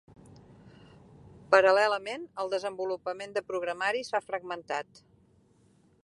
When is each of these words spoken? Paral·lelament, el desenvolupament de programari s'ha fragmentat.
Paral·lelament, 1.55 2.23
el 2.43 2.49
desenvolupament 2.53 3.35
de 3.35 3.43
programari 3.53 4.01
s'ha 4.09 4.25
fragmentat. 4.31 5.03